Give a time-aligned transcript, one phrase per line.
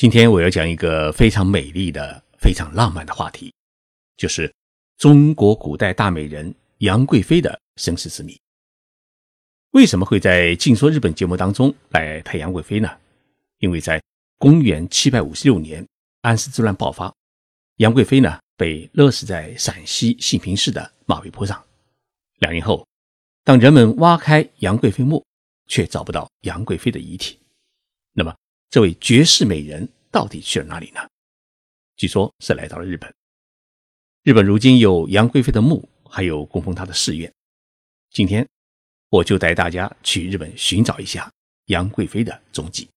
[0.00, 3.52] 今天我要讲一个非常美丽的、非常浪漫的话题，
[4.16, 4.50] 就是
[4.96, 8.34] 中国古代大美人杨贵妃的身世之谜。
[9.72, 12.88] 为什么会在《静说日本》节目当中来谈杨贵妃呢？
[13.58, 14.02] 因为在
[14.38, 15.86] 公元七百五十六年，
[16.22, 17.14] 安史之乱爆发，
[17.76, 21.62] 杨贵妃呢被勒死在陕西兴平市的马嵬坡上。
[22.38, 22.88] 两年后，
[23.44, 25.22] 当人们挖开杨贵妃墓，
[25.66, 27.38] 却找不到杨贵妃的遗体。
[28.14, 28.34] 那么，
[28.70, 31.00] 这位绝世美人到底去了哪里呢？
[31.96, 33.12] 据说，是来到了日本。
[34.22, 37.32] 日本如今有杨贵妃的墓，还有供奉她的寺院。
[38.12, 38.48] 今天，
[39.08, 41.28] 我就带大家去日本寻找一下
[41.66, 42.88] 杨贵妃的踪迹。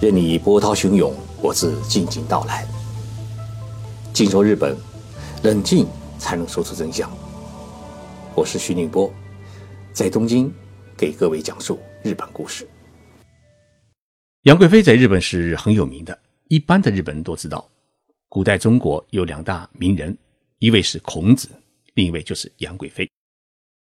[0.00, 1.12] 任你波涛汹涌，
[1.42, 2.64] 我自静静到来。
[4.14, 4.76] 静说日本，
[5.42, 5.84] 冷静
[6.16, 7.10] 才能说出真相。
[8.36, 9.10] 我是徐宁波，
[9.94, 10.52] 在东京
[10.94, 12.68] 给各位讲述日本故事。
[14.42, 16.16] 杨贵妃在日本是很有名的，
[16.48, 17.66] 一般的日本人都知道。
[18.28, 20.14] 古代中国有两大名人，
[20.58, 21.48] 一位是孔子，
[21.94, 23.10] 另一位就是杨贵妃。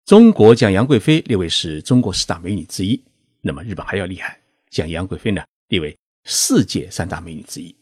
[0.05, 3.03] 中国将杨贵妃列为是中国四大美女之一，
[3.41, 7.75] 那么日本还要厉害，将杨贵妃呢列为世界三大美女之一。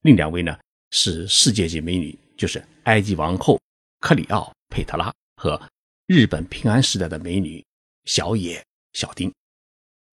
[0.00, 0.58] 另两位呢？
[0.92, 3.60] 是世界级美女，就是埃及王后
[4.00, 5.60] 克里奥佩特拉和
[6.06, 7.64] 日本平安时代的美女
[8.04, 9.32] 小野小町。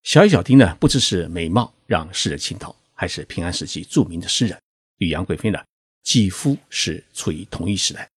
[0.01, 4.59] 小野小町呢，不只是美貌让世人倾倒，还是平安时期著名的诗人，
[4.97, 5.63] 与杨贵妃呢
[6.01, 8.09] 几乎是处于同一时代。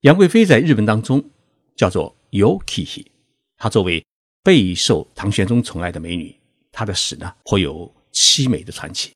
[0.00, 1.22] 杨贵妃在日本当中
[1.76, 3.04] 叫做 Yuki，
[3.58, 4.02] 她作为
[4.42, 6.34] 备受唐玄宗宠爱的美女，
[6.72, 9.12] 她的史呢颇有凄美的传奇。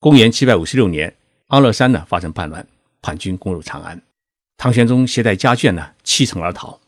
[0.00, 1.16] 公元七百五十六年。
[1.48, 2.66] 安乐山呢发生叛乱，
[3.02, 4.02] 叛军攻入长安，
[4.56, 6.80] 唐玄宗携带家眷呢弃城而逃，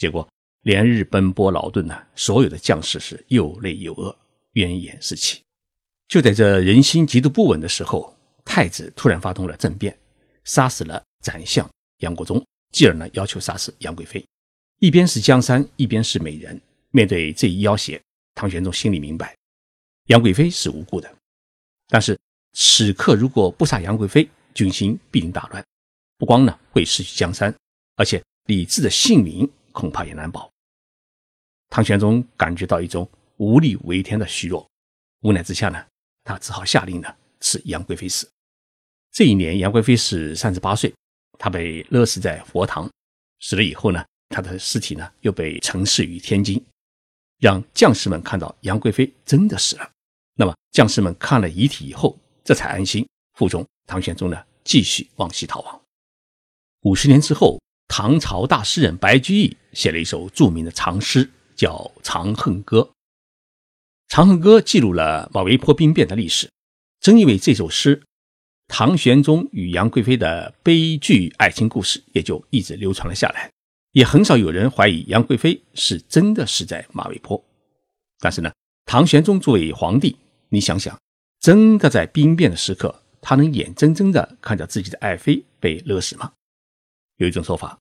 [0.00, 0.26] 结果
[0.62, 4.16] 连日奔波劳顿呢，所有的将士是又累又饿，
[4.54, 5.42] 怨言四起。
[6.08, 9.94] 就在这人心极度不稳的时候，太子突然发动了政变，
[10.44, 11.68] 杀死了宰相
[11.98, 14.24] 杨国忠，继而呢要求杀死杨贵妃。
[14.78, 16.58] 一边是江山，一边是美人，
[16.92, 18.00] 面对这一要挟，
[18.34, 19.36] 唐玄宗心里明白，
[20.06, 21.14] 杨贵妃是无辜的，
[21.88, 22.18] 但是。
[22.52, 25.64] 此刻如果不杀杨贵妃，军心必定大乱，
[26.18, 27.54] 不光呢会失去江山，
[27.94, 30.50] 而且李治的性命恐怕也难保。
[31.68, 34.68] 唐玄宗感觉到一种无力为天的虚弱，
[35.20, 35.84] 无奈之下呢，
[36.24, 37.08] 他只好下令呢
[37.40, 38.28] 赐杨贵妃死。
[39.12, 40.92] 这一年，杨贵妃是三十八岁，
[41.38, 42.90] 她被勒死在佛堂。
[43.40, 46.64] 死了以后呢，她的尸体呢又被呈示于天津，
[47.38, 49.90] 让将士们看到杨贵妃真的死了。
[50.34, 52.18] 那么将士们看了遗体以后。
[52.42, 55.80] 这才安心腹中唐玄宗呢，继续往西逃亡。
[56.80, 57.60] 五十年之后，
[57.92, 61.74] 唐朝大诗人白居易写了一首著名的长诗，叫
[62.04, 62.78] 《长恨歌》。
[64.06, 66.48] 《长恨歌》记录了马嵬坡兵变的历史。
[67.00, 68.00] 正因为这首诗，
[68.68, 73.50] 唐玄宗与杨贵妃的悲剧爱情故事也就一直流传了下来，
[73.90, 77.44] 也很少有人怀疑杨贵妃是真的死在马嵬坡。
[78.20, 78.52] 但是呢，
[78.86, 80.16] 唐玄宗作为皇帝，
[80.50, 80.96] 你想想。
[81.40, 86.30] 真的在兵变的时刻，他能眼睁睁地看着自己的爱妃被勒死吗？
[87.20, 87.78] 有一种说法，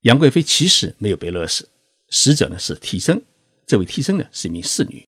[0.00, 1.68] 杨贵妃其实没有被勒死，
[2.08, 3.22] 死者呢是替身。
[3.64, 5.06] 这位替身呢是一名侍女。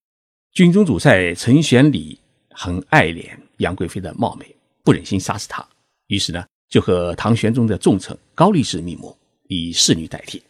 [0.53, 2.17] 军中主帅陈玄礼
[2.51, 4.55] 很爱怜杨贵妃的貌美，
[4.85, 5.69] 不忍心杀死她，
[6.07, 10.41] 于是呢就和唐玄宗的重臣高力士密谋，以侍女代替。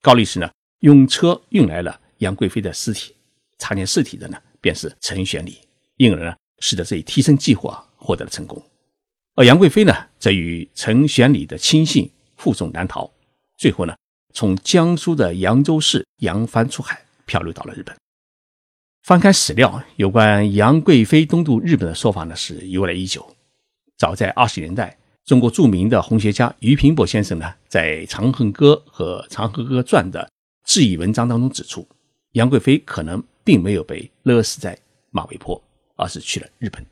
[0.00, 0.50] 高力士呢
[0.80, 3.14] 用车运来了杨贵妃的尸体，
[3.58, 5.58] 查验尸体的呢便是陈玄礼，
[5.98, 6.34] 因而呢。
[6.60, 8.62] 使得这一替身计划获得了成功，
[9.34, 13.10] 而杨贵妃呢，则与陈玄礼的亲信负重南逃，
[13.56, 13.94] 最后呢，
[14.32, 17.94] 从江苏的扬州市扬帆出海，漂流到了日本。
[19.02, 23.36] 翻开史料，有关杨贵妃东渡日本的说法呢，是由来已久。
[23.96, 30.30] 早在二十年代，中国著名的红学家俞平伯先生呢，在《长恨歌》和《长恨歌传》的
[30.64, 31.86] 质疑文章当中指出，
[32.32, 34.78] 杨贵妃可能并没有被勒死在
[35.10, 35.62] 马嵬坡。
[35.96, 36.84] 而是去了日本。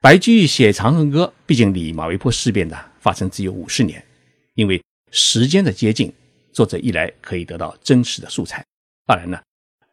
[0.00, 4.04] 白居易写《长恨歌》，毕竟离马嵬坡事变呢发生只有五十年，
[4.54, 6.12] 因为时间的接近，
[6.52, 8.64] 作者一来可以得到真实的素材，
[9.06, 9.40] 二来呢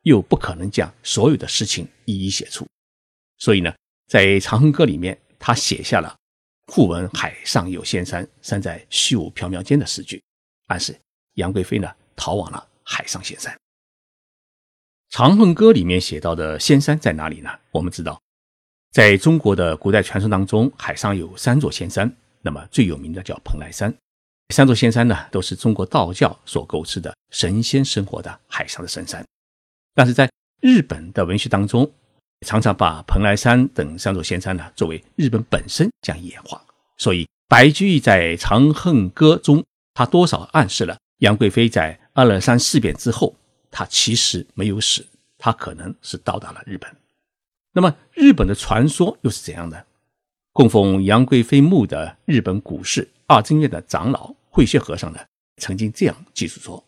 [0.03, 2.67] 又不可能将所有的事情一一写出，
[3.37, 3.73] 所以呢，
[4.07, 6.13] 在《长恨歌》里面，他写下了
[6.67, 10.21] “忽闻海上有仙山，山在虚无缥缈间”的诗句，
[10.67, 10.97] 暗示
[11.35, 13.53] 杨贵妃呢逃往了海上仙山。
[15.09, 17.49] 《长恨歌》里面写到的仙山在哪里呢？
[17.71, 18.21] 我们知道，
[18.91, 23.93] 在中国的古代传说当中，海上有三座仙山，那么最有名的叫蓬莱山。
[24.49, 29.23] 三座仙山呢，都是中国道教所构思的神仙生活的海上的神山。
[29.93, 30.29] 但是在
[30.59, 31.89] 日本的文学当中，
[32.45, 36.61] 常常把蓬莱山等三座仙山呢作为日本本身这样演化。
[36.97, 39.63] 所以白居易在《长恨歌》中，
[39.93, 43.35] 他多少暗示了杨贵妃在二二三事变之后，
[43.69, 45.05] 她其实没有死，
[45.37, 46.89] 她可能是到达了日本。
[47.73, 49.85] 那么日本的传说又是怎样的？
[50.51, 55.19] 供奉杨贵妃墓的日本古寺二真院的长老慧学和尚呢，
[55.61, 56.83] 曾经这样记述说：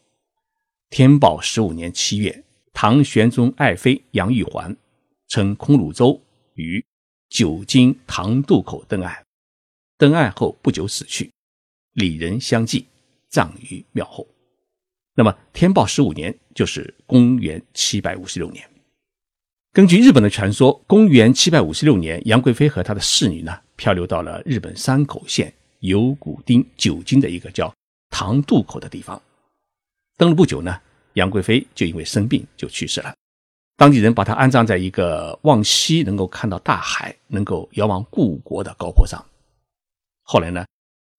[0.90, 4.76] 天宝十五年七月，唐玄宗爱妃杨玉环
[5.30, 6.22] 乘空鲁舟
[6.56, 6.86] 于
[7.30, 9.26] 九津唐渡口登岸。
[9.98, 11.32] 登岸后不久死去，
[11.94, 12.86] 里人相继
[13.30, 14.28] 葬于庙后。
[15.16, 18.70] 那么天宝十五年就是公元七百五十六年。
[19.72, 27.72] 根据日本的传说，公元七百五十六年，杨贵妃和她的侍女呢漂流到了日本山口县有古丁九津的一个叫
[28.10, 29.22] 唐渡口的地方。
[30.18, 30.80] 登了不久呢，
[31.14, 33.14] 杨贵妃就因为生病就去世了。
[33.76, 39.24] 当地人把她安葬在一个望西能够看到大海、能够遥望故国的高坡上。
[40.22, 40.64] 后来呢，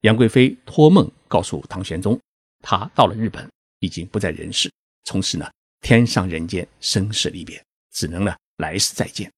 [0.03, 2.19] 杨贵妃托梦告诉唐玄宗，
[2.61, 3.51] 她到了日本，
[3.81, 4.71] 已经不在人世，
[5.03, 5.51] 从此呢，
[5.81, 7.61] 天上人间生死离别，
[7.91, 9.29] 只能呢来世再见。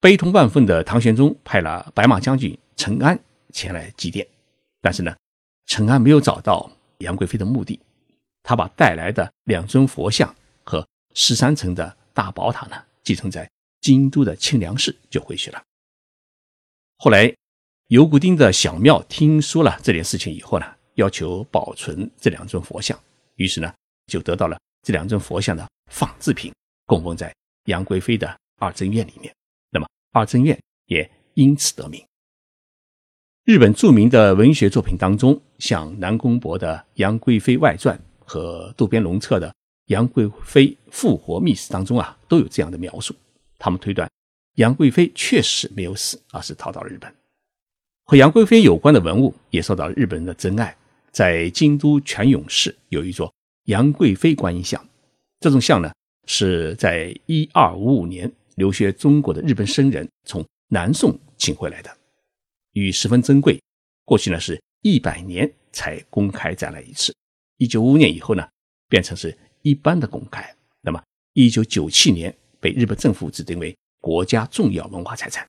[0.00, 3.18] 悲痛万分的唐玄宗派了白马将军陈安
[3.52, 4.26] 前来祭奠，
[4.80, 5.16] 但是呢，
[5.66, 7.80] 陈安没有找到杨贵妃的墓地，
[8.42, 10.34] 他把带来的两尊佛像
[10.64, 13.50] 和十三层的大宝塔呢，寄存在
[13.80, 15.62] 京都的清凉寺就回去了。
[16.98, 17.34] 后来。
[17.88, 20.66] 游古町的小庙听说了这件事情以后呢，
[20.96, 23.00] 要求保存这两尊佛像，
[23.36, 23.74] 于是呢，
[24.08, 26.52] 就得到了这两尊佛像的仿制品，
[26.84, 27.34] 供奉在
[27.64, 29.34] 杨贵妃的二真院里面。
[29.70, 32.06] 那么二真院也因此得名。
[33.48, 39.48] 日本著名的文学作品当中，像南宫博的《杨贵妃外传》和渡边龙策的
[39.86, 43.14] 《杨贵妃复活秘史》当中啊，都有这样的描述。
[43.58, 44.06] 他们推断
[44.56, 47.10] 杨贵妃确实没有死，而是逃到了日本。
[48.04, 50.76] 和杨贵妃有关的文物也受到日本人的珍爱。
[51.10, 53.32] 在京都泉涌寺有一座
[53.64, 54.78] 杨贵妃观音像，
[55.40, 55.90] 这种像呢
[56.26, 61.90] 是在一二五五年留学中国的日本僧人从南宋请回来的，
[62.78, 63.60] 与十分珍贵。
[64.04, 67.14] 过去呢是一百年才公开展览一次，
[67.56, 68.46] 一九五五年以后呢
[68.88, 70.54] 变成是一般的公开。
[70.80, 71.02] 那么
[71.32, 75.46] 一九九七年被日本政府指定为国家重要文化财产。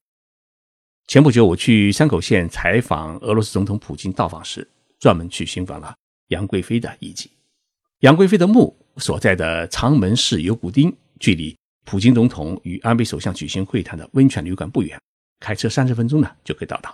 [1.08, 4.68] 前不久，我去山口县采访俄罗斯总统普京到访时，
[5.00, 5.96] 专门去寻访了
[6.28, 7.32] 杨贵妃的遗迹。
[8.00, 15.00] 杨贵妃的墓所在的长门市有古町，距离普京总统与安倍首相举行会谈的温泉旅馆不远，
[15.40, 16.94] 开车三十分钟呢就可以到达。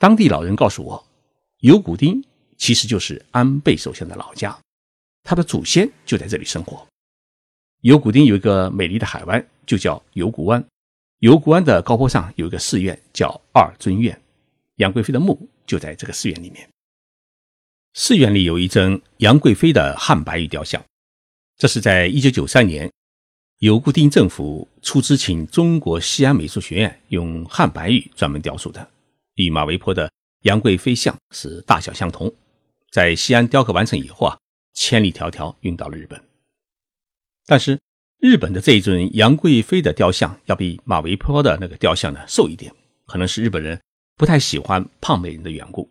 [0.00, 1.06] 当地老人告诉我，
[1.58, 2.24] 有古町
[2.56, 4.58] 其实就是安倍首相的老家，
[5.22, 6.86] 他的祖先就在这里生活。
[7.82, 10.64] 有古町有一个美丽的海湾，就叫有古湾。
[11.18, 14.18] 游古湾的高坡上有一个寺院，叫二尊院，
[14.76, 16.66] 杨贵妃的墓就在这个寺院里面。
[17.92, 20.82] 寺院里有一尊杨贵妃的汉白玉雕像，
[21.58, 22.90] 这是在一九九三年，
[23.58, 28.88] 有固定政府出资请中国西安美术学院用汉白玉专门雕塑的，
[29.46, 30.10] 与马嵬坡的
[30.42, 32.32] 杨贵妃像是大小相同。
[32.90, 34.38] 在西安雕刻完成以后啊，
[34.74, 36.22] 千里迢迢运到了日本，
[37.46, 37.78] 但是。
[38.22, 42.70] 日本的这一尊杨贵妃的雕像要比马嵬坡的那个雕像呢瘦一点，
[43.06, 43.80] 可能是日本人
[44.14, 45.88] 不太喜欢胖美人的缘故，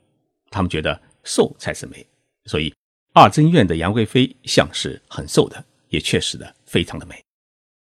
[0.52, 2.06] 他们觉得瘦才是美，
[2.46, 2.72] 所以
[3.16, 7.20] 二真院的杨贵妃像是很瘦的，也确实的非常的美。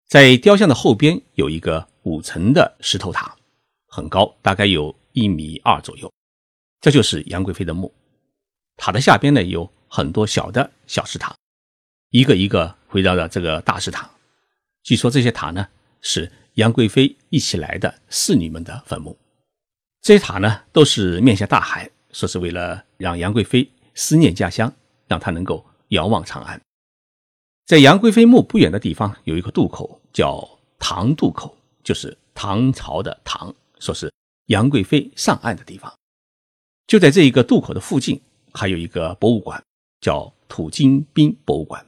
[0.07, 3.35] 在雕像的后边有一个五层的石头塔，
[3.88, 6.13] 很高，大概有一米二左右，
[6.81, 7.93] 这就是杨贵妃的墓。
[8.77, 11.35] 塔的下边呢有很多小的小石塔，
[12.11, 14.09] 一个一个围绕着这个大石塔。
[14.85, 15.67] 据说这些塔呢
[16.01, 19.19] 是杨贵妃一起来的侍女们的坟墓，
[20.01, 24.73] 这些塔呢都是面向大海，说是为了让杨贵妃思念家乡，
[25.09, 26.61] 让她能够遥望长安。
[27.67, 30.49] 在杨贵妃墓不远的地方有一个渡口，叫
[30.79, 34.11] 唐渡口，就是唐朝的唐，说是
[34.49, 35.90] 杨贵妃上岸的地方。
[36.87, 38.21] 就在这一个渡口的附近，
[38.52, 39.62] 还有一个博物馆，
[40.00, 41.85] 叫土金兵博物馆。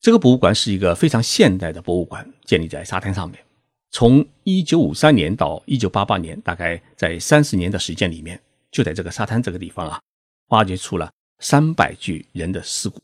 [0.00, 3.44] 这个博物馆是一个非常现代的博物馆，建立在沙滩上面。
[3.90, 10.00] 从一九五三年到一九八八年，大概在三十年的时间里面，就在这个沙滩这个地方啊，
[10.48, 13.00] 挖掘出了三百具人的尸骨。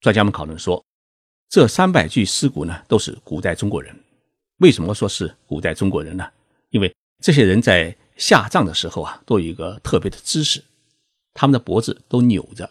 [0.00, 0.84] 专家们讨论说，
[1.48, 3.94] 这三百具尸骨呢，都是古代中国人。
[4.58, 6.26] 为什么说是古代中国人呢？
[6.70, 10.62] 因为这些人在下葬的时候啊，都有一个特别的姿势，
[11.34, 12.70] 他们的脖子都扭着，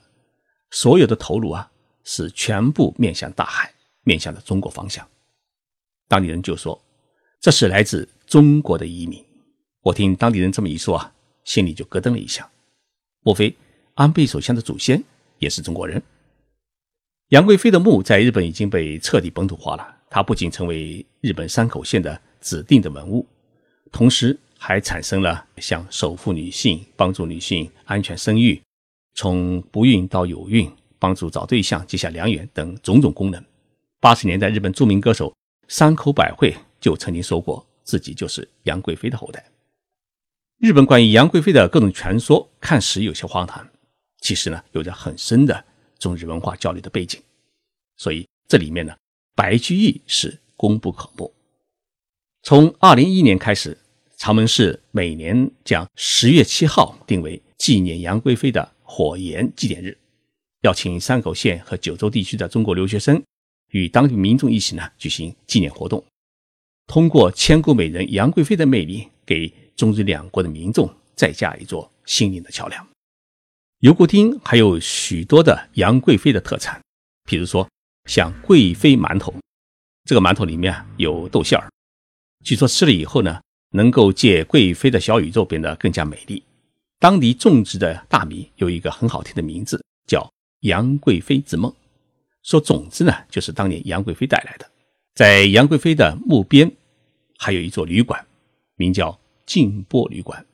[0.70, 1.68] 所有的头颅啊。
[2.04, 3.72] 是全部面向大海，
[4.04, 5.08] 面向的中国方向，
[6.08, 6.82] 当地人就说
[7.40, 9.24] 这是来自中国的移民。
[9.82, 12.50] 我听当地人这么一说啊，心里就咯噔了一下，
[13.22, 13.56] 莫非
[13.94, 15.04] 安倍首相的祖先
[15.38, 16.02] 也是中国人？
[17.28, 23.28] 杨贵妃的墓在日本已经被彻底本土化了，它不仅成为日本山口县的指定的文物，
[23.92, 28.62] 同时还产生了像守护女性、帮助女性安全生育、
[29.16, 33.44] 从不孕到有孕、帮助找对象、结下良缘等种种功能。
[34.00, 35.36] 八十年代，日本著名歌手
[35.68, 39.44] 山口百惠就曾经说过自己就是杨贵妃的后代。
[40.60, 43.68] 日本关于杨贵妃的各种传说，看似有些荒唐，
[44.20, 45.66] 其实呢，有着很深的
[45.98, 47.20] 中日文化交流的背景。
[47.98, 48.96] 所以这里面呢，
[49.34, 51.34] 白居易是功不可没。
[52.44, 53.76] 从二零一一年开始，
[54.22, 59.98] 长门市每年将十月七号定为纪念杨贵妃的火焰祭典日，
[60.62, 63.20] 邀请山口县和九州地区的中国留学生
[63.72, 66.06] 与当地民众一起呢举行纪念活动，
[66.86, 69.52] 通过千古美人杨贵妃的魅力给。
[69.76, 72.88] 中日两国的民众再架一座心灵的桥梁。
[73.80, 76.80] 油锅町还有许多的杨贵妃的特产，
[77.24, 77.68] 比如说
[78.06, 79.34] 像贵妃馒头，
[80.04, 81.72] 这个馒头里面有豆馅儿，
[82.46, 86.44] 据说吃了以后呢，能够借贵妃的小宇宙变得更加美丽。
[87.00, 91.74] 当地种植的大米有一个很好听的名字，叫杨贵妃之梦，
[92.44, 94.72] 说种子呢就是当年杨贵妃带来的。
[95.16, 96.72] 在杨贵妃的墓边，
[97.38, 98.26] 还有一座旅馆，
[98.76, 99.20] 名叫。
[99.44, 100.46] 静波旅馆，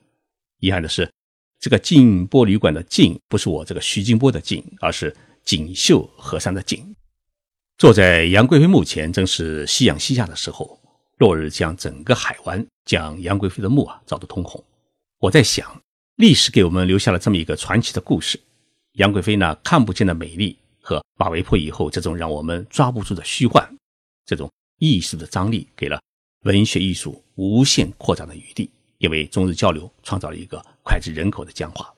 [0.60, 1.12] 遗憾的是，
[1.60, 6.96] 这个静波旅馆的“静”不是我这个徐静波的“静”，而是锦绣河山的“锦”。
[7.78, 10.80] 坐在杨贵妃墓前，正是夕阳西下的时候，
[11.18, 14.64] 落日将整个海湾将杨贵妃的墓啊照得通红。
[15.20, 15.82] 我在想，
[16.16, 18.40] 历史给我们留下了这么一个传奇的故事：
[18.94, 23.68] 杨贵妃那看不见的美丽和马嵬坡以后这种让我们抓不住的虚幻，
[24.26, 26.02] 这种艺术的张力，给了
[26.44, 28.70] 文学艺术无限扩展的余地。
[29.00, 31.94] 也为中日交流创造了一个脍炙人口的僵化。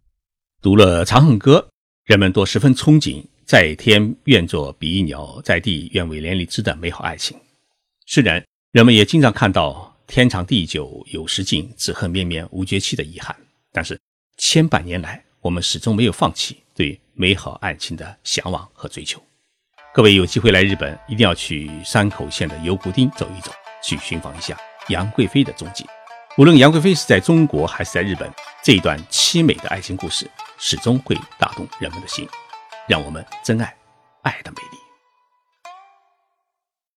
[0.62, 1.66] 读了《长恨歌》，
[2.04, 7.40] 人们都十分憧憬“在天愿作比翼鸟，在地愿为连理枝”的美好爱情。
[8.06, 13.36] 虽然人们也经常看到“天长地久有时尽，只恨绵绵无绝期”的遗憾，
[13.72, 14.00] 但是
[14.38, 19.20] 千百年来，我们始终没有放弃对美好爱情的向往和追求。
[19.92, 23.52] 各位有机会来日本，一定要去山口县的油谷町走一走，
[23.84, 24.56] 去寻访一下
[24.90, 25.84] 杨贵妃的踪迹。
[26.38, 28.32] 无论杨贵妃是在中国还是在日本，
[28.64, 32.30] 这一段凄美的爱情故事始终会打动人们的心，
[32.88, 33.76] 让我们珍爱
[34.22, 34.79] 爱的美丽。